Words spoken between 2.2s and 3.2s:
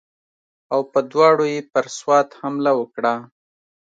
حمله وکړه.